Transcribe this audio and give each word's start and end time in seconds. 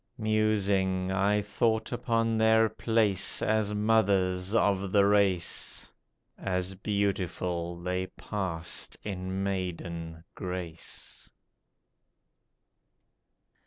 Musing 0.17 1.11
I 1.11 1.41
thought 1.43 1.91
upon 1.91 2.35
their 2.35 2.69
place 2.69 3.39
as 3.43 3.75
mothers 3.75 4.55
of 4.55 4.91
the 4.91 5.05
race, 5.05 5.91
As 6.39 6.73
beautiful 6.73 7.79
they 7.79 8.07
passed 8.07 8.97
in 9.03 9.43
maiden 9.43 10.23
grace. 10.33 11.29